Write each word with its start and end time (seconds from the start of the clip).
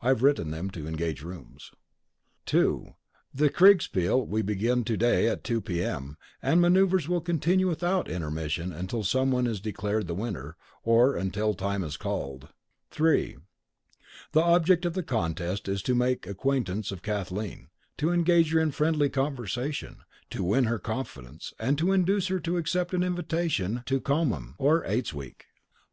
(I've 0.00 0.22
written 0.22 0.50
to 0.50 0.50
them 0.52 0.70
to 0.70 0.86
engage 0.86 1.22
rooms.) 1.22 1.72
"2. 2.46 2.94
The 3.34 3.50
Kriegspiel 3.50 4.24
will 4.24 4.44
begin 4.44 4.84
to 4.84 4.96
day 4.96 5.26
at 5.28 5.42
2 5.42 5.60
P.M., 5.62 6.16
and 6.40 6.60
manoeuvres 6.60 7.08
will 7.08 7.20
continue 7.20 7.66
without 7.66 8.08
intermission 8.08 8.72
until 8.72 9.02
someone 9.02 9.48
is 9.48 9.60
declared 9.60 10.06
the 10.06 10.14
winner, 10.14 10.56
or 10.84 11.16
until 11.16 11.54
time 11.54 11.82
is 11.82 11.96
called. 11.96 12.50
"3. 12.92 13.36
The 14.30 14.42
object 14.44 14.84
of 14.86 14.94
the 14.94 15.02
contest 15.02 15.66
is 15.66 15.82
to 15.82 15.96
make 15.96 16.22
the 16.22 16.30
acquaintance 16.30 16.92
of 16.92 17.02
Kathleen; 17.02 17.66
to 17.98 18.12
engage 18.12 18.52
her 18.52 18.60
in 18.60 18.70
friendly 18.70 19.08
conversation; 19.10 20.04
to 20.30 20.44
win 20.44 20.66
her 20.66 20.78
confidence, 20.78 21.52
and 21.58 21.76
to 21.78 21.90
induce 21.90 22.28
her 22.28 22.38
to 22.38 22.58
accept 22.58 22.94
an 22.94 23.02
invitation 23.02 23.82
to 23.86 24.00
Commem, 24.00 24.54
or 24.56 24.84
Eights 24.84 25.12
Week. 25.12 25.46